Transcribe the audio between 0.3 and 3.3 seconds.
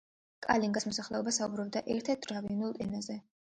კალინგას მოსახლეობა საუბრობდა ერთ-ერთ დრავიდულ ენაზე.